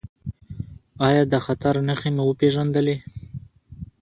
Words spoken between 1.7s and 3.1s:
نښې مو وپیژندلې؟